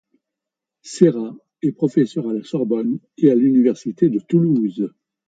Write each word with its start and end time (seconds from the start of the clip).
Serra 0.81 1.37
est 1.61 1.73
professeur 1.73 2.27
à 2.27 2.33
la 2.33 2.43
Sorbonne 2.43 2.97
et 3.19 3.29
à 3.29 3.35
l'université 3.35 4.09
de 4.09 4.17
Toulouse. 4.17 4.89